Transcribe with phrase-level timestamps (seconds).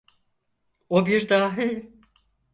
[0.89, 1.69] O bir dahi.